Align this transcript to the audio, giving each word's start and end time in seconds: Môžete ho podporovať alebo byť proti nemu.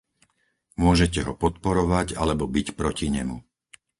Môžete 0.83 1.19
ho 1.27 1.33
podporovať 1.43 2.07
alebo 2.21 2.45
byť 2.55 2.67
proti 2.79 3.07
nemu. 3.15 3.37